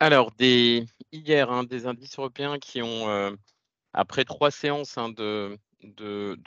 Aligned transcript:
Alors 0.00 0.32
des 0.32 0.84
hier, 1.12 1.50
hein, 1.50 1.64
des 1.64 1.86
indices 1.86 2.18
européens 2.18 2.58
qui 2.58 2.82
ont, 2.82 3.08
heu, 3.08 3.36
après 3.94 4.24
3 4.24 4.50
séances, 4.50 4.98
hein, 4.98 5.10
de 5.10 5.58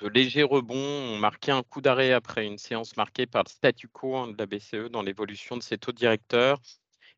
légers 0.10 0.44
rebonds, 0.44 0.76
ont 0.78 1.18
marqué 1.18 1.52
un 1.52 1.64
coup 1.64 1.82
d'arrêt 1.82 2.14
après 2.14 2.46
une 2.46 2.58
séance 2.58 2.98
marquée 2.98 3.28
par 3.28 3.44
le 3.46 3.50
statu 3.50 3.88
quo, 3.90 4.16
hein, 4.18 4.28
de 4.30 4.38
la 4.38 4.46
BCE 4.48 4.90
dans 4.90 5.02
l'évolution 5.04 5.58
de 5.58 5.64
ses 5.64 5.78
taux 5.78 5.92
directeurs 5.94 6.60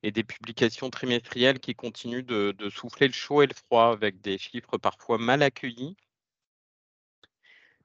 et 0.04 0.12
des 0.12 0.24
publications 0.26 0.90
trimestrielles 0.92 1.60
qui 1.60 1.76
continuent 1.76 2.26
de 2.26 2.54
de 2.58 2.70
souffler 2.70 3.08
le 3.08 3.14
chaud 3.14 3.42
et 3.44 3.48
le 3.48 3.56
froid 3.56 3.92
avec 3.92 4.22
des 4.22 4.38
chiffres 4.40 4.78
parfois 4.78 5.18
mal 5.20 5.44
accueillis. 5.44 5.96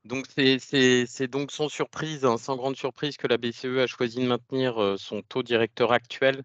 Donc 0.04 0.26
c'est 0.34 1.28
donc 1.28 1.50
sans 1.52 1.68
surprise, 1.68 2.26
sans 2.38 2.56
grande 2.56 2.76
surprise 2.76 3.16
que 3.16 3.26
la 3.26 3.36
BCE 3.36 3.78
a 3.80 3.86
choisi 3.86 4.16
de 4.18 4.26
maintenir, 4.26 4.80
heu, 4.82 4.96
son 4.96 5.22
taux 5.22 5.42
directeur 5.42 5.92
actuel, 5.92 6.42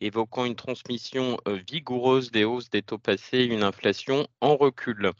évoquant 0.00 0.44
une 0.44 0.56
transmission, 0.56 1.38
vigoureuse 1.46 2.30
des 2.30 2.44
hausses 2.44 2.70
des 2.70 2.82
taux 2.82 2.98
passés 2.98 3.38
et 3.38 3.46
une 3.46 3.62
inflation 3.62 4.26
en 4.40 4.56
recul. 4.56 5.12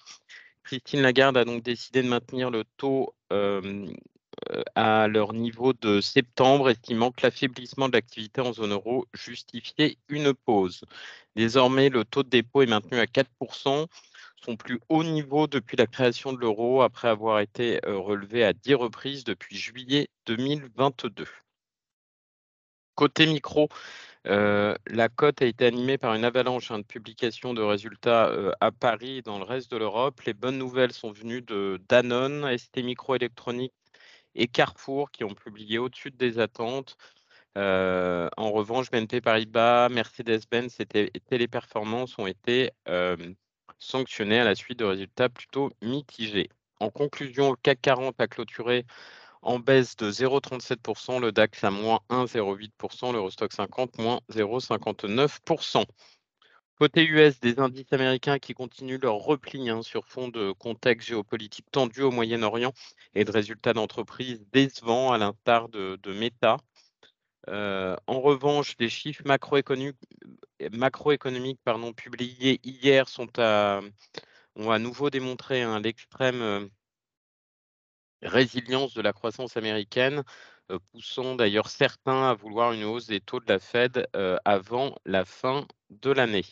Christine 0.63 1.03
Lagarde 1.03 1.37
a 1.37 1.45
donc 1.45 1.63
décidé 1.63 2.03
de 2.03 2.09
maintenir 2.09 2.51
le 2.51 2.65
taux, 2.77 3.15
à 4.75 5.09
leur 5.09 5.33
niveau 5.33 5.73
de 5.73 6.01
septembre, 6.01 6.69
estimant 6.69 7.13
que 7.13 7.23
l'affaiblissement 7.23 7.89
de 7.89 7.95
l'activité 7.95 8.41
en 8.41 8.53
zone 8.53 8.73
euro 8.73 9.07
justifiait 9.15 9.97
une 10.09 10.35
pause. 10.35 10.85
Désormais, 11.37 11.89
le 11.89 12.05
taux 12.05 12.25
de 12.25 12.29
dépôt 12.29 12.63
est 12.63 12.67
maintenu 12.67 12.99
à 12.99 13.07
4 13.07 13.31
son 14.45 14.57
plus 14.57 14.81
haut 14.91 15.05
niveau 15.05 15.47
depuis 15.47 15.77
la 15.77 15.87
création 15.87 16.33
de 16.33 16.39
l'euro, 16.39 16.83
après 16.83 17.09
avoir 17.09 17.41
été, 17.41 17.81
relevé 17.85 18.45
à 18.45 18.53
10 18.53 18.75
reprises 18.75 19.25
depuis 19.25 19.57
juillet 19.57 20.09
2022. 20.27 21.27
Côté 22.95 23.27
micro, 23.27 23.69
heu, 24.27 24.77
la 24.87 25.09
cote 25.09 25.43
a 25.43 25.47
été 25.47 25.67
animée 25.67 25.99
par 25.99 26.15
une 26.15 26.25
avalanche, 26.25 26.71
hein, 26.71 26.79
de 26.79 26.85
publications 26.85 27.55
de 27.55 27.63
résultats, 27.63 28.31
heu, 28.31 28.53
à 28.61 28.71
Paris 28.73 29.19
et 29.19 29.23
dans 29.23 29.39
le 29.39 29.45
reste 29.45 29.71
de 29.73 29.77
l'Europe. 29.79 30.21
Les 30.23 30.35
bonnes 30.35 30.59
nouvelles 30.59 30.93
sont 30.93 31.13
venues 31.13 31.43
de 31.43 31.81
Danone, 31.89 32.47
STMicroelectronics 32.57 33.73
et 34.37 34.49
Carrefour 34.49 35.11
qui 35.11 35.25
ont 35.25 35.35
publié 35.35 35.79
au-dessus 35.79 36.11
des 36.13 36.39
attentes. 36.39 36.97
Heu, 37.59 38.31
en 38.37 38.53
revanche, 38.53 38.91
BNP 38.91 39.21
Paribas, 39.21 39.89
Mercedes-Benz 39.91 40.77
et 40.81 40.87
Té 40.87 41.11
Téléperformance 41.29 42.19
ont 42.19 42.27
été, 42.29 42.71
sanctionnés 43.79 44.41
à 44.41 44.45
la 44.45 44.55
suite 44.55 44.79
de 44.79 44.85
résultats 44.85 45.29
plutôt 45.29 45.71
mitigés. 45.83 46.49
En 46.81 46.91
conclusion, 46.91 47.51
le 47.51 47.57
CAC 47.57 47.81
40 47.83 48.21
a 48.21 48.27
clôturé 48.27 48.85
en 49.45 49.59
baisse 49.59 49.97
de 49.97 50.11
0,37% 50.11 51.21
le 51.21 51.31
DAX 51.31 51.63
à 51.65 51.71
moins 51.71 52.01
1,08% 52.11 53.13
l'Eurostoxx 53.13 53.55
50 53.57 53.99
moins 53.99 54.21
0,59% 54.31 55.85
Côté 56.77 57.05
US, 57.07 57.39
des 57.39 57.61
indices 57.61 57.93
américains 57.93 58.41
qui 58.41 58.53
continuent 58.53 58.99
leur 59.01 59.15
repli, 59.15 59.71
hein, 59.71 59.83
sur 59.83 60.09
fond 60.09 60.27
de 60.27 60.51
contexte 60.51 61.09
géopolitique 61.09 61.71
tendu 61.71 62.03
au 62.03 62.11
Moyen-Orient 62.11 62.73
et 63.15 63.25
de 63.25 63.31
résultats 63.31 63.75
d'entreprises 63.75 64.45
décevants 64.53 65.13
à 65.13 65.19
l'instar 65.19 65.69
de 65.69 66.13
Meta. 66.13 66.57
Heu, 67.49 67.97
en 68.07 68.21
revanche, 68.21 68.75
les 68.81 68.89
chiffres 68.89 69.23
macroéconomiques 69.25 69.99
publiés 71.97 72.61
hier 72.65 73.09
sont 73.09 73.29
à 73.39 73.81
ont 74.57 74.71
à 74.71 74.79
nouveau 74.79 75.11
démontré, 75.11 75.63
hein, 75.63 75.81
l'extrême, 75.81 76.43
heu 76.43 76.71
résilience 78.25 78.95
de 78.95 79.03
la 79.03 79.13
croissance 79.13 79.57
américaine, 79.57 80.23
heu, 80.71 80.79
poussant 80.93 81.35
d'ailleurs 81.37 81.69
certains 81.69 82.31
à 82.31 82.35
vouloir 82.35 82.73
une 82.73 82.85
hausse 82.85 83.07
des 83.07 83.21
taux 83.21 83.41
de 83.41 83.47
la 83.53 83.59
Fed, 83.61 84.07
heu, 84.17 84.39
avant 84.45 84.95
la 85.07 85.25
fin 85.25 85.67
de 85.91 86.11
l'année. 86.11 86.45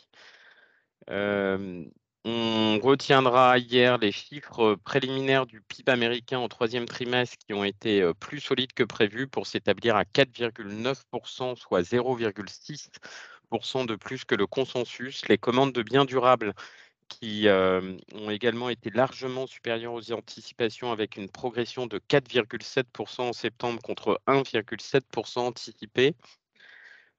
On 2.25 2.79
retiendra 2.81 3.57
hier 3.57 3.97
les 3.97 4.11
chiffres 4.13 4.75
préliminaires 4.85 5.45
du 5.45 5.61
PIB 5.61 5.91
américain 5.91 6.39
au 6.39 6.47
troisième 6.47 6.85
trimestre 6.85 7.35
qui 7.45 7.53
ont 7.53 7.63
été, 7.65 8.01
heu, 8.01 8.13
plus 8.13 8.39
solides 8.39 8.71
que 8.73 8.83
prévu 8.83 9.27
pour 9.27 9.45
s'établir 9.47 9.95
à 9.97 10.05
4,9% 10.05 11.55
soit 11.55 11.83
0,6% 11.83 13.83
de 13.85 13.95
plus 13.95 14.23
que 14.25 14.35
le 14.35 14.47
consensus. 14.47 15.27
Les 15.27 15.37
commandes 15.37 15.73
de 15.73 15.83
biens 15.83 16.05
durables 16.05 16.53
qui, 17.09 17.47
ont 17.47 18.29
également 18.29 18.69
été 18.69 18.89
largement 18.89 19.47
supérieures 19.47 19.93
aux 19.93 20.11
anticipations 20.11 20.91
avec 20.91 21.17
une 21.17 21.29
progression 21.29 21.87
de 21.87 21.99
4,7% 21.99 23.21
en 23.21 23.33
septembre 23.33 23.81
contre 23.81 24.21
1,7% 24.27 25.39
anticipé. 25.39 26.15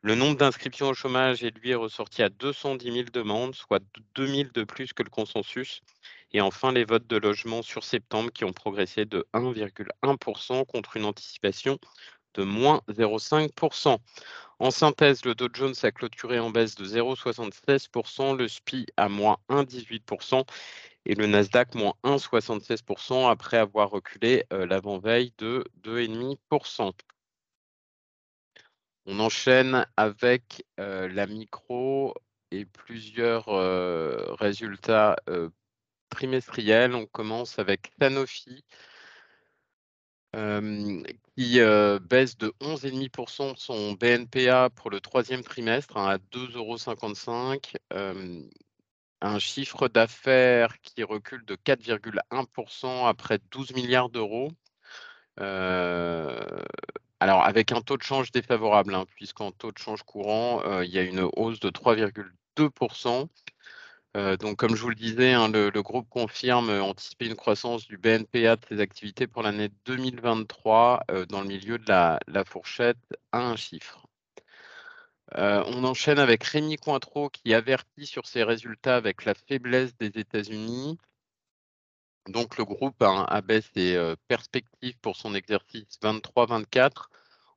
Le 0.03 0.15
nombre 0.15 0.37
d'inscriptions 0.37 0.91
au 0.91 0.95
chômage 0.95 1.45
est 1.45 1.56
lui 1.56 1.75
ressorti 1.75 2.22
à 2.22 2.28
210 2.28 2.93
000 2.93 3.05
demandes, 3.11 3.55
soit 3.55 3.83
2 4.15 4.27
000 4.27 4.50
de 4.53 4.62
plus 4.62 4.93
que 4.93 5.03
le 5.03 5.09
consensus. 5.09 5.81
Et 6.33 6.43
enfin, 6.43 6.72
les 6.72 6.84
votes 6.84 7.06
de 7.06 7.16
logement 7.16 7.62
sur 7.62 7.84
septembre 7.84 8.31
qui 8.31 8.45
ont 8.45 8.53
progressé 8.53 9.06
de 9.06 9.27
1,1% 9.33 10.66
contre 10.66 10.99
une 10.99 11.06
anticipation 11.06 11.78
de 12.34 12.43
moins 12.43 12.83
0,5 12.89 13.51
En 14.59 14.70
synthèse, 14.72 15.25
le 15.25 15.34
Dow 15.37 15.48
Jones 15.53 15.75
a 15.84 15.92
clôturé 15.92 16.38
en 16.41 16.50
baisse 16.50 16.75
de 16.75 16.84
0,76% 16.84 18.37
le 18.37 18.48
SPI 18.48 18.87
à 18.97 19.09
moins 19.09 19.37
1,18% 19.48 20.44
et 21.06 21.15
le 21.15 21.26
Nasdaq 21.26 21.75
moins 21.76 21.94
1,76% 22.04 23.28
après 23.31 23.59
avoir 23.59 23.91
reculé, 23.91 24.44
heu, 24.53 24.65
l'avant-veille 24.65 25.32
de 25.38 25.65
2,5% 25.84 26.92
on 29.06 29.20
enchaîne 29.20 29.87
avec, 29.97 30.65
heu, 30.81 31.09
la 31.09 31.26
micro 31.26 32.15
et 32.50 32.65
plusieurs, 32.65 33.48
heu, 33.50 34.25
résultats, 34.38 35.16
trimestriels. 36.10 36.94
On 36.94 37.06
commence 37.06 37.59
avec 37.59 37.91
Sanofi 38.00 38.65
qui, 41.37 41.59
baisse 41.59 42.37
de 42.39 42.53
11,5% 42.61 43.56
son 43.56 43.93
BNPA 43.93 44.71
pour 44.71 44.91
le 44.91 45.00
troisième 45.00 45.43
trimestre, 45.43 45.97
hein, 45.97 46.09
à 46.09 46.19
2,55 46.19 47.77
€. 47.91 48.50
un 49.21 49.39
chiffre 49.39 49.89
d'affaires 49.89 50.81
qui 50.83 51.03
recule 51.03 51.45
de 51.47 51.56
4,1% 51.56 53.06
après 53.06 53.39
12 53.50 53.72
milliards 53.75 54.11
d'euros. 54.11 54.50
Alors 57.21 57.45
avec 57.45 57.72
un 57.72 57.81
taux 57.81 57.97
de 57.97 58.03
change 58.03 58.33
défavorable, 58.33 58.95
hein, 58.95 59.06
puisqu'en 59.16 59.51
taux 59.51 59.72
de 59.72 59.78
change 59.78 60.03
courant, 60.03 60.62
il 60.83 60.91
y 60.91 60.99
a 60.99 61.03
une 61.03 61.28
hausse 61.37 61.59
de 61.61 61.71
3,2 61.71 62.71
heu, 64.16 64.36
donc 64.36 64.56
comme 64.56 64.76
je 64.76 64.82
vous 64.82 64.88
le 64.91 64.94
disais, 64.94 65.32
hein, 65.32 65.48
le 65.48 65.82
groupe 65.82 66.08
confirme, 66.08 66.70
heu, 66.70 66.82
anticiper 66.82 67.26
une 67.26 67.36
croissance 67.36 67.86
du 67.86 67.97
BNPA 67.98 68.56
de 68.56 68.64
ses 68.69 68.80
activités 68.80 69.26
pour 69.26 69.42
l'année 69.42 69.70
2023, 69.86 71.04
heu, 71.10 71.26
dans 71.26 71.41
le 71.42 71.48
milieu 71.48 71.78
de 71.78 71.88
la 71.88 72.44
fourchette 72.44 72.98
à 73.32 73.41
un 73.41 73.56
chiffre. 73.56 74.06
On 75.36 75.84
enchaîne 75.84 76.19
avec 76.19 76.44
Rémy 76.44 76.76
Cointreau 76.76 77.28
qui 77.28 77.54
avertit 77.54 78.06
sur 78.06 78.26
ses 78.26 78.44
résultats 78.44 78.97
avec 78.97 79.24
la 79.24 79.34
faiblesse 79.34 79.97
des 79.97 80.19
États-Unis. 80.19 80.97
Donc 82.28 82.56
le 82.56 82.64
groupe 82.64 83.03
a 83.03 83.24
abaisse 83.24 83.69
ses, 83.74 84.14
perspectives 84.28 84.97
pour 85.00 85.16
son 85.16 85.34
exercice 85.34 85.98
23-24 86.03 87.10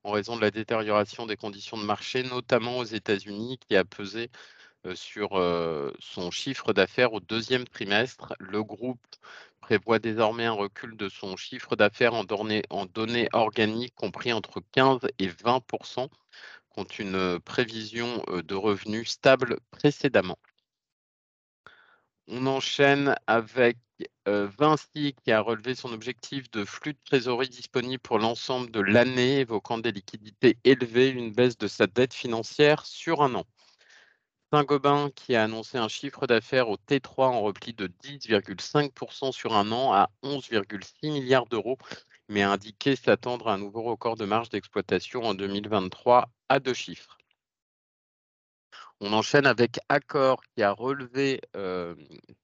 en 0.04 0.12
raison 0.12 0.36
de 0.36 0.42
la 0.42 0.52
détérioration 0.52 1.26
des 1.26 1.36
conditions 1.38 1.78
de 1.78 1.84
marché, 1.84 2.24
notamment 2.24 2.78
aux 2.78 2.84
États-Unis, 2.86 3.60
qui 3.60 3.76
a 3.76 3.84
pesé, 3.84 4.32
sur, 4.96 5.38
heu, 5.38 5.94
son 6.00 6.32
chiffre 6.32 6.74
d'affaires 6.74 7.14
au 7.14 7.20
deuxième 7.20 7.66
trimestre. 7.68 8.34
Le 8.40 8.64
groupe 8.64 9.06
prévoit 9.62 10.00
désormais 10.00 10.46
un 10.46 10.54
recul 10.54 10.96
de 10.98 11.10
son 11.10 11.36
chiffre 11.38 11.76
d'affaires 11.76 12.14
en 12.14 12.24
données 12.24 13.30
organiques 13.34 13.96
compris 13.96 14.34
entre 14.34 14.62
15 14.72 15.00
et 15.20 15.28
20% 15.28 16.10
contre 16.70 17.02
une, 17.02 17.40
prévision, 17.40 18.24
heu, 18.30 18.44
de 18.44 18.56
revenus 18.56 19.10
stable 19.10 19.60
précédemment. 19.72 20.38
On 22.28 22.46
enchaîne 22.46 23.16
avec, 23.28 23.78
Vinci 24.28 25.16
qui 25.24 25.32
a 25.32 25.40
relevé 25.42 25.74
son 25.74 25.92
objectif 25.92 26.52
de 26.52 26.66
flux 26.66 26.94
de 26.94 27.00
trésorerie 27.04 27.50
disponible 27.50 28.02
pour 28.02 28.20
l'ensemble 28.20 28.70
de 28.70 28.80
l'année, 28.82 29.40
évoquant 29.40 29.78
des 29.80 29.92
liquidités 29.92 30.58
élevées, 30.64 31.10
une 31.10 31.32
baisse 31.32 31.58
de 31.58 31.68
sa 31.68 31.88
dette 31.88 32.14
financière 32.14 32.86
sur 32.86 33.24
un 33.24 33.34
an. 33.36 33.46
Saint-Gobain 34.52 35.10
qui 35.12 35.36
a 35.36 35.44
annoncé 35.44 35.78
un 35.78 35.90
chiffre 35.90 36.26
d'affaires 36.26 36.70
au 36.70 36.78
T3 36.78 37.26
en 37.26 37.42
repli 37.42 37.74
de 37.74 37.88
10,5% 37.88 39.32
sur 39.34 39.54
un 39.56 39.72
an 39.72 39.94
à 39.94 40.10
11,6 40.24 41.12
milliards 41.12 41.48
d'euros, 41.48 41.78
mais 42.30 42.44
a 42.44 42.52
indiqué 42.52 42.96
s'attendre 42.96 43.50
à 43.50 43.54
un 43.54 43.58
nouveau 43.58 43.84
record 43.84 44.16
de 44.16 44.26
marge 44.26 44.50
d'exploitation 44.50 45.24
en 45.24 45.34
2023 45.34 46.30
à 46.50 46.60
deux 46.60 46.74
chiffres. 46.74 47.18
On 49.00 49.14
enchaîne 49.14 49.46
avec 49.46 49.80
Accor 49.90 50.42
qui 50.56 50.64
a 50.64 50.72
relevé, 50.72 51.42
hem, 51.54 51.98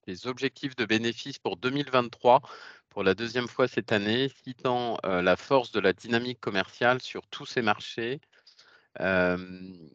ses 0.07 0.27
objectifs 0.27 0.75
de 0.75 0.85
bénéfices 0.85 1.39
pour 1.39 1.57
2023 1.57 2.41
pour 2.89 3.03
la 3.03 3.15
deuxième 3.15 3.47
fois 3.47 3.67
cette 3.67 3.91
année, 3.91 4.29
citant, 4.43 4.97
heu, 5.05 5.21
la 5.21 5.35
force 5.35 5.71
de 5.71 5.79
la 5.79 5.93
dynamique 5.93 6.39
commerciale 6.39 7.01
sur 7.01 7.25
tous 7.27 7.45
ses 7.45 7.61
marchés. 7.63 8.21
Hem, 8.99 9.89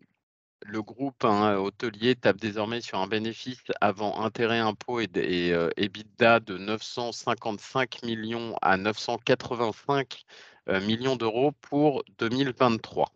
le 0.69 0.82
groupe 0.82 1.25
hein, 1.25 1.56
hôtelier 1.56 2.15
tape 2.15 2.37
désormais 2.37 2.81
sur 2.81 2.99
un 2.99 3.06
bénéfice 3.06 3.62
avant 3.81 4.23
intérêt, 4.23 4.59
impôts 4.59 5.00
et, 5.00 5.09
et 5.15 5.53
euh, 5.53 5.70
EBITDA 5.76 6.41
de 6.41 6.59
955 6.59 8.03
millions 8.03 8.55
à 8.61 8.76
985 8.76 10.25
euh, 10.69 10.81
millions 10.82 11.17
d'euros 11.17 11.53
pour 11.62 12.05
2023. 12.19 13.11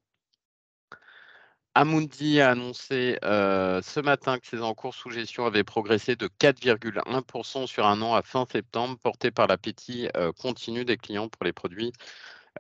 Amundi 1.74 2.40
a 2.40 2.50
annoncé 2.50 3.18
euh, 3.24 3.80
ce 3.82 4.00
matin 4.00 4.38
que 4.38 4.46
ses 4.46 4.60
encours 4.60 4.94
sous 4.94 5.10
gestion 5.10 5.46
avaient 5.46 5.64
progressé 5.64 6.16
de 6.16 6.28
4,1% 6.40 7.66
sur 7.66 7.86
un 7.86 8.02
an 8.02 8.14
à 8.14 8.22
fin 8.22 8.44
septembre, 8.50 8.98
porté 9.02 9.30
par 9.30 9.46
l'appétit 9.46 10.08
continu 10.38 10.84
des 10.84 10.98
clients 10.98 11.28
pour 11.28 11.44
les 11.44 11.52
produits 11.52 11.92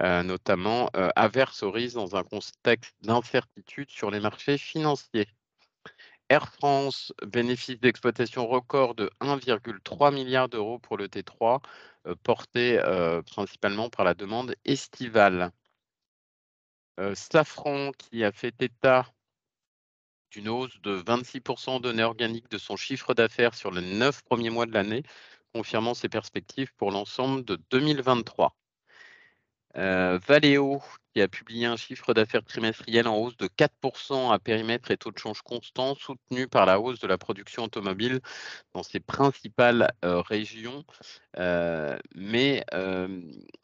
notamment 0.00 0.90
euh, 0.96 1.10
averse 1.16 1.62
au 1.62 1.70
risque 1.70 1.94
dans 1.94 2.16
un 2.16 2.24
contexte 2.24 2.94
d'incertitude 3.02 3.90
sur 3.90 4.10
les 4.10 4.20
marchés 4.20 4.58
financiers. 4.58 5.28
Air 6.28 6.48
France, 6.48 7.12
bénéfice 7.26 7.78
d'exploitation 7.80 8.46
record 8.46 8.94
de 8.94 9.10
1,3 9.20 10.14
milliard 10.14 10.48
d'euros 10.48 10.78
pour 10.78 10.96
le 10.96 11.08
T3, 11.08 11.60
euh, 12.06 12.14
porté 12.22 12.80
principalement 13.30 13.90
par 13.90 14.04
la 14.04 14.14
demande 14.14 14.54
estivale. 14.64 15.52
Safran, 17.14 17.90
qui 17.92 18.22
a 18.22 18.32
fait 18.32 18.60
état 18.62 19.06
d'une 20.32 20.48
hausse 20.48 20.80
de 20.82 20.96
26% 21.02 21.76
de 21.76 21.82
données 21.82 22.02
organiques 22.02 22.50
de 22.50 22.58
son 22.58 22.76
chiffre 22.76 23.14
d'affaires 23.14 23.54
sur 23.54 23.70
les 23.70 23.82
neuf 23.82 24.22
premiers 24.22 24.50
mois 24.50 24.66
de 24.66 24.72
l'année, 24.72 25.02
confirmant 25.54 25.94
ses 25.94 26.08
perspectives 26.08 26.72
pour 26.76 26.90
l'ensemble 26.90 27.44
de 27.44 27.56
2023. 27.70 28.56
Euh, 29.76 30.18
Valeo, 30.26 30.82
qui 31.14 31.22
a 31.22 31.28
publié 31.28 31.66
un 31.66 31.76
chiffre 31.76 32.12
d'affaires 32.12 32.44
trimestriel 32.44 33.08
en 33.08 33.16
hausse 33.16 33.36
de 33.38 33.46
4% 33.46 34.32
à 34.32 34.38
périmètre 34.38 34.90
et 34.90 34.96
taux 34.96 35.10
de 35.10 35.18
change 35.18 35.42
constant, 35.42 35.94
soutenu 35.94 36.46
par 36.46 36.66
la 36.66 36.78
hausse 36.78 37.00
de 37.00 37.06
la 37.06 37.18
production 37.18 37.64
automobile 37.64 38.20
dans 38.74 38.82
ses 38.82 39.00
principales 39.00 39.92
euh, 40.04 40.20
régions, 40.20 40.84
euh, 41.38 41.98
mais 42.14 42.64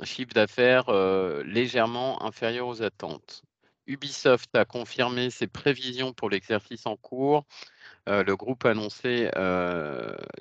chiffre 0.04 0.32
d'affaires 0.32 0.90
légèrement 1.44 2.22
inférieur 2.22 2.68
aux 2.68 2.82
attentes. 2.82 3.42
Ubisoft 3.86 4.54
a 4.54 4.64
confirmé 4.64 5.30
ses 5.30 5.46
prévisions 5.46 6.12
pour 6.12 6.30
l'exercice 6.30 6.86
en 6.86 6.96
cours. 6.96 7.44
le 8.06 8.34
groupe 8.34 8.64
a 8.64 8.70
annoncé 8.70 9.30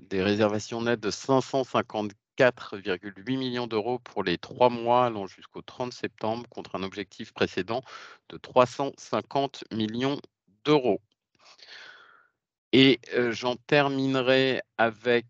des 0.02 0.24
réservations 0.24 0.82
nettes 0.82 1.00
de 1.02 1.12
550 1.12 2.12
4,8 2.38 3.38
millions 3.38 3.68
d'euros 3.68 4.00
pour 4.00 4.24
les 4.24 4.38
trois 4.38 4.70
mois 4.70 5.06
allant 5.06 5.28
jusqu'au 5.28 5.62
30 5.62 5.92
septembre 5.92 6.48
contre 6.50 6.76
un 6.76 6.84
objectif 6.84 7.34
précédent 7.34 7.82
de 8.30 8.38
350 8.38 9.64
millions 9.72 10.20
d'euros. 10.64 11.02
Et 12.74 13.00
euh, 13.14 13.32
j'en 13.32 13.56
terminerai 13.56 14.62
avec 14.78 15.26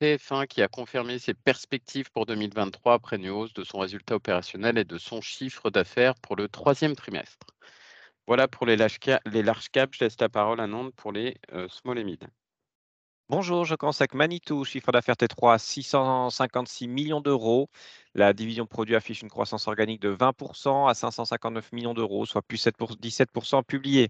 TF1 0.00 0.46
qui 0.46 0.62
a 0.62 0.68
confirmé 0.68 1.18
ses 1.18 1.34
perspectives 1.34 2.10
pour 2.10 2.26
2023 2.26 2.94
après 2.94 3.16
une 3.16 3.30
hausse 3.30 3.52
de 3.52 3.64
son 3.64 3.78
résultat 3.78 4.16
opérationnel 4.16 4.78
et 4.78 4.84
de 4.84 4.98
son 4.98 5.20
chiffre 5.20 5.70
d'affaires 5.70 6.14
pour 6.16 6.36
le 6.36 6.48
troisième 6.48 6.96
trimestre. 6.96 7.46
Voilà 8.26 8.46
pour 8.48 8.66
les 8.66 8.76
large, 8.76 8.98
caps. 8.98 9.22
Je 9.98 10.04
laisse 10.04 10.20
la 10.20 10.28
parole 10.28 10.60
à 10.60 10.66
Nantes 10.66 10.94
pour 10.94 11.12
les 11.12 11.36
euh, 11.52 11.68
small 11.68 11.98
et 11.98 12.04
mid. 12.04 12.28
Bonjour, 13.30 13.66
je 13.66 13.74
commence 13.74 14.00
avec 14.00 14.14
Manitou, 14.14 14.64
chiffre 14.64 14.90
d'affaires 14.90 15.14
T3 15.16 15.52
à 15.52 15.58
656 15.58 16.88
millions 16.88 17.20
d'euros. 17.20 17.68
La 18.14 18.32
division 18.32 18.64
produit 18.64 18.96
affiche 18.96 19.20
une 19.20 19.28
croissance 19.28 19.68
organique 19.68 20.00
de 20.00 20.14
20% 20.14 20.88
à 20.88 20.94
559 20.94 21.72
millions 21.72 21.92
d'euros, 21.92 22.24
soit 22.24 22.40
plus 22.40 22.56
7 22.56 22.78
pour 22.78 22.92
17% 22.92 23.64
publié. 23.64 24.08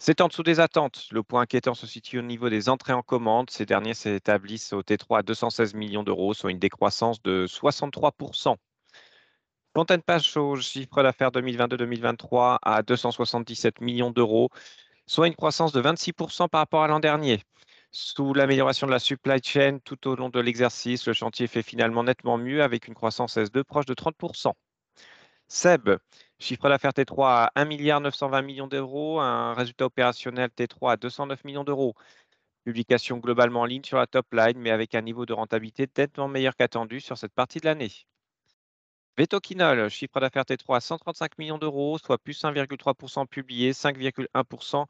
C'est 0.00 0.20
en 0.20 0.26
dessous 0.26 0.42
des 0.42 0.58
attentes. 0.58 1.06
Le 1.12 1.22
point 1.22 1.42
inquiétant 1.42 1.74
se 1.74 1.86
situe 1.86 2.18
au 2.18 2.22
niveau 2.22 2.50
des 2.50 2.68
entrées 2.68 2.92
en 2.92 3.02
commande. 3.02 3.48
Ces 3.50 3.64
derniers 3.64 3.94
s'établissent 3.94 4.72
au 4.72 4.82
T3 4.82 5.20
à 5.20 5.22
216 5.22 5.74
millions 5.74 6.02
d'euros, 6.02 6.34
soit 6.34 6.50
une 6.50 6.58
décroissance 6.58 7.22
de 7.22 7.46
63%. 7.46 8.56
Fontaine 9.76 10.02
Pachot, 10.02 10.56
chiffre 10.56 11.02
d'affaires 11.04 11.30
2022-2023 11.30 12.58
à 12.60 12.82
277 12.82 13.80
millions 13.80 14.10
d'euros, 14.10 14.50
soit 15.06 15.28
une 15.28 15.36
croissance 15.36 15.70
de 15.72 15.80
26% 15.80 16.48
par 16.48 16.60
rapport 16.60 16.82
à 16.82 16.88
l'an 16.88 16.98
dernier. 16.98 17.40
Sous 17.94 18.32
l'amélioration 18.32 18.86
de 18.86 18.92
la 18.92 18.98
supply 18.98 19.38
chain 19.42 19.78
tout 19.84 20.08
au 20.08 20.16
long 20.16 20.30
de 20.30 20.40
l'exercice, 20.40 21.06
le 21.06 21.12
chantier 21.12 21.46
fait 21.46 21.62
finalement 21.62 22.02
nettement 22.02 22.38
mieux 22.38 22.62
avec 22.62 22.88
une 22.88 22.94
croissance 22.94 23.36
S2 23.36 23.64
proche 23.64 23.84
de 23.84 23.92
30%. 23.92 24.54
SEB, 25.48 25.98
chiffre 26.38 26.70
d'affaires 26.70 26.92
T3 26.92 27.26
à 27.26 27.52
1 27.54 27.66
milliard 27.66 28.00
920 28.00 28.40
millions 28.40 28.66
d'euros, 28.66 29.20
un 29.20 29.52
résultat 29.52 29.84
opérationnel 29.84 30.48
T3 30.56 30.92
à 30.92 30.96
209 30.96 31.44
millions 31.44 31.64
d'euros. 31.64 31.94
Publication 32.64 33.18
globalement 33.18 33.60
en 33.60 33.66
ligne 33.66 33.84
sur 33.84 33.98
la 33.98 34.06
top 34.06 34.26
line, 34.32 34.58
mais 34.58 34.70
avec 34.70 34.94
un 34.94 35.02
niveau 35.02 35.26
de 35.26 35.34
rentabilité 35.34 35.86
nettement 35.98 36.28
meilleur 36.28 36.56
qu'attendu 36.56 36.98
sur 37.00 37.18
cette 37.18 37.34
partie 37.34 37.58
de 37.60 37.66
l'année. 37.66 37.92
Vetoquinol, 39.18 39.90
chiffre 39.90 40.18
d'affaires 40.18 40.44
T3 40.44 40.76
à 40.76 40.80
135 40.80 41.36
millions 41.36 41.58
d'euros, 41.58 41.98
soit 41.98 42.16
plus 42.16 42.42
1,3% 42.42 43.26
publié, 43.26 43.72
5,1% 43.72 44.86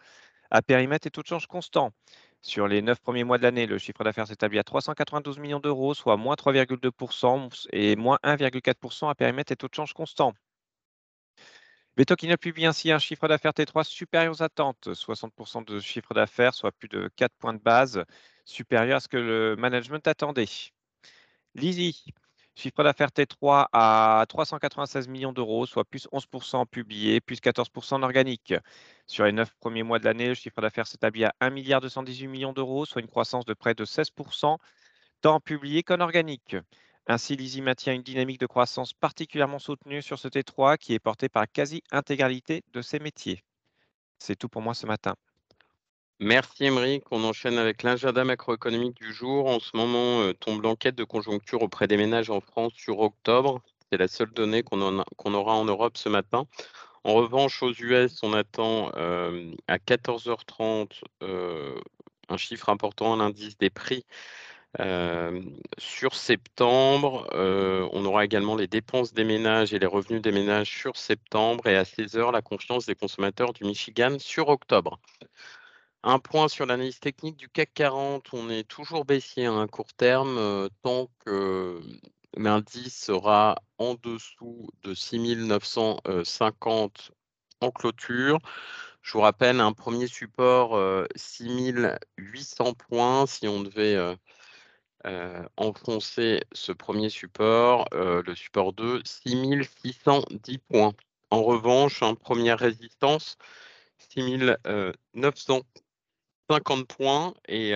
à 0.52 0.62
périmètre 0.62 1.08
et 1.08 1.10
taux 1.10 1.22
de 1.22 1.26
change 1.26 1.48
constant. 1.48 1.90
Sur 2.42 2.66
les 2.68 2.82
neuf 2.82 3.00
premiers 3.00 3.24
mois 3.24 3.38
de 3.38 3.44
l'année, 3.44 3.66
le 3.66 3.78
chiffre 3.78 4.02
d'affaires 4.04 4.26
s'établit 4.26 4.58
à 4.58 4.64
392 4.64 5.38
millions 5.38 5.60
d'euros, 5.60 5.94
soit 5.94 6.16
moins 6.16 6.34
3,2% 6.34 7.66
et 7.72 7.94
moins 7.96 8.18
1,4% 8.24 9.08
à 9.08 9.14
périmètre 9.14 9.52
et 9.52 9.56
taux 9.56 9.68
de 9.68 9.74
change 9.74 9.92
constant. 9.92 10.34
Betokina 11.96 12.36
publie 12.36 12.66
ainsi 12.66 12.90
un 12.90 12.98
chiffre 12.98 13.28
d'affaires 13.28 13.52
T3 13.52 13.84
supérieur 13.84 14.32
aux 14.32 14.42
attentes, 14.42 14.88
60% 14.92 15.64
de 15.64 15.78
chiffre 15.78 16.14
d'affaires, 16.14 16.54
soit 16.54 16.72
plus 16.72 16.88
de 16.88 17.08
4 17.16 17.32
points 17.38 17.54
de 17.54 17.60
base, 17.60 18.04
supérieur 18.44 18.96
à 18.96 19.00
ce 19.00 19.08
que 19.08 19.18
le 19.18 19.56
management 19.56 20.06
attendait. 20.08 20.48
Lizzie, 21.54 22.04
Chiffre 22.54 22.84
d'affaires 22.84 23.08
T3 23.08 23.66
à 23.72 24.24
396 24.28 25.08
millions 25.08 25.32
d'euros, 25.32 25.66
soit 25.66 25.84
plus 25.84 26.06
11% 26.12 26.66
publié, 26.66 27.20
plus 27.20 27.40
14% 27.40 27.94
en 27.94 28.02
organique. 28.02 28.54
Sur 29.06 29.24
les 29.24 29.32
neuf 29.32 29.54
premiers 29.60 29.82
mois 29.82 29.98
de 29.98 30.04
l'année, 30.04 30.28
le 30.28 30.34
chiffre 30.34 30.60
d'affaires 30.60 30.86
s'établit 30.86 31.24
à 31.24 31.34
1 31.40 31.50
milliard 31.50 31.80
218 31.80 32.28
millions 32.28 32.52
d'euros, 32.52 32.84
soit 32.84 33.00
une 33.00 33.08
croissance 33.08 33.46
de 33.46 33.54
près 33.54 33.74
de 33.74 33.84
16%, 33.84 34.58
tant 35.22 35.40
publié 35.40 35.82
qu'en 35.82 36.00
organique. 36.00 36.56
Ainsi, 37.06 37.36
Lizzie 37.36 37.62
maintient 37.62 37.94
une 37.94 38.02
dynamique 38.02 38.40
de 38.40 38.46
croissance 38.46 38.92
particulièrement 38.92 39.58
soutenue 39.58 40.02
sur 40.02 40.18
ce 40.18 40.28
T3 40.28 40.76
qui 40.78 40.94
est 40.94 41.00
porté 41.00 41.28
par 41.28 41.50
quasi-intégralité 41.50 42.62
de 42.72 42.82
ses 42.82 42.98
métiers. 42.98 43.42
C'est 44.18 44.36
tout 44.36 44.48
pour 44.48 44.62
moi 44.62 44.74
ce 44.74 44.86
matin. 44.86 45.14
Merci 46.24 46.66
Émeric. 46.66 47.02
On 47.10 47.24
enchaîne 47.24 47.58
avec 47.58 47.82
l'agenda 47.82 48.22
macroéconomique 48.22 48.94
du 48.94 49.12
jour. 49.12 49.48
En 49.48 49.58
ce 49.58 49.76
moment, 49.76 50.20
euh, 50.20 50.32
tombe 50.32 50.62
l'enquête 50.62 50.94
de 50.94 51.02
conjoncture 51.02 51.62
auprès 51.62 51.88
des 51.88 51.96
ménages 51.96 52.30
en 52.30 52.40
France 52.40 52.74
sur 52.76 53.00
octobre. 53.00 53.60
C'est 53.90 53.98
la 53.98 54.06
seule 54.06 54.30
donnée 54.30 54.62
qu'on 54.62 55.34
aura 55.34 55.54
en 55.54 55.64
Europe 55.64 55.96
ce 55.96 56.08
matin. 56.08 56.46
En 57.02 57.14
revanche, 57.14 57.60
aux 57.64 57.72
US, 57.72 58.22
on 58.22 58.34
attend 58.34 58.92
euh, 58.94 59.52
à 59.66 59.78
14h30 59.78 61.02
euh, 61.24 61.74
un 62.28 62.36
chiffre 62.36 62.68
important, 62.68 63.16
l'indice 63.16 63.58
des 63.58 63.70
prix. 63.70 64.06
sur 65.78 66.14
septembre, 66.14 67.26
on 67.92 68.04
aura 68.04 68.24
également 68.24 68.54
les 68.54 68.68
dépenses 68.68 69.12
des 69.12 69.24
ménages 69.24 69.74
et 69.74 69.80
les 69.80 69.86
revenus 69.86 70.22
des 70.22 70.32
ménages 70.32 70.70
sur 70.70 70.96
septembre 70.96 71.66
et 71.66 71.76
à 71.76 71.82
16h, 71.82 72.32
la 72.32 72.42
confiance 72.42 72.86
des 72.86 72.94
consommateurs 72.94 73.52
du 73.52 73.64
Michigan 73.64 74.18
sur 74.20 74.48
octobre. 74.48 75.00
Un 76.04 76.18
point 76.18 76.48
sur 76.48 76.66
l'analyse 76.66 76.98
technique 76.98 77.36
du 77.36 77.48
CAC 77.48 77.74
40, 77.74 78.32
on 78.32 78.50
est 78.50 78.64
toujours 78.64 79.04
baissier 79.04 79.46
à 79.46 79.52
un 79.52 79.68
court 79.68 79.94
terme 79.94 80.36
euh, 80.36 80.68
tant 80.82 81.08
que 81.24 81.80
l'indice 82.36 83.04
sera 83.04 83.54
en 83.78 83.94
dessous 83.94 84.68
de 84.82 84.94
6950 84.94 87.12
en 87.60 87.70
clôture. 87.70 88.40
Je 89.02 89.12
vous 89.12 89.20
rappelle 89.20 89.60
un 89.60 89.72
premier 89.72 90.08
support 90.08 90.76
6800 91.14 92.66
euh, 92.66 92.72
points 92.72 93.26
si 93.26 93.46
on 93.46 93.62
devait 93.62 93.96
euh, 95.06 95.44
enfoncer 95.56 96.42
ce 96.52 96.72
premier 96.72 97.10
support, 97.10 97.86
le 97.92 98.34
support 98.34 98.72
2, 98.72 99.02
6610 99.04 100.58
points. 100.58 100.94
En 101.30 101.44
revanche, 101.44 102.02
en 102.02 102.16
première 102.16 102.58
résistance, 102.58 103.36
6900 103.98 105.62
50 106.50 106.86
points 106.86 107.34
et 107.48 107.72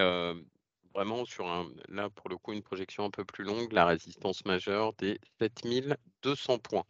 vraiment 0.94 1.24
sur 1.24 1.46
un, 1.46 1.68
là 1.88 2.08
pour 2.10 2.28
le 2.28 2.36
coup 2.36 2.52
une 2.52 2.62
projection 2.62 3.04
un 3.04 3.10
peu 3.10 3.24
plus 3.24 3.44
longue, 3.44 3.72
la 3.72 3.86
résistance 3.86 4.44
majeure 4.44 4.92
des 4.94 5.20
7200 5.40 6.58
points. 6.58 6.84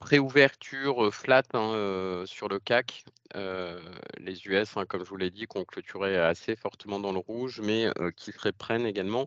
préouverture 0.00 1.12
flat 1.14 1.42
hein, 1.54 2.24
sur 2.26 2.48
le 2.48 2.58
CAC. 2.58 3.04
les 3.34 4.46
US, 4.46 4.76
hein, 4.76 4.86
comme 4.86 5.04
je 5.04 5.10
vous 5.10 5.16
l'ai 5.16 5.30
dit, 5.30 5.46
qu'on 5.46 5.64
clôturait 5.64 6.16
assez 6.16 6.56
fortement 6.56 7.00
dans 7.00 7.12
le 7.12 7.18
rouge, 7.18 7.60
mais 7.60 7.86
qui 8.16 8.32
se 8.32 8.40
reprennent 8.40 8.86
également 8.86 9.26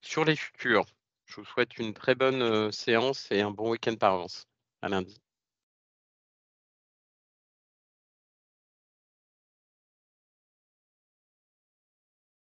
sur 0.00 0.24
les 0.24 0.36
futurs. 0.36 0.86
Je 1.26 1.36
vous 1.36 1.44
souhaite 1.44 1.78
une 1.78 1.92
très 1.94 2.14
bonne 2.14 2.72
séance 2.72 3.28
et 3.30 3.42
un 3.42 3.50
bon 3.50 3.70
week-end 3.70 3.96
par 3.96 4.14
avance. 4.14 4.46
À 4.82 4.88
lundi. 4.88 5.20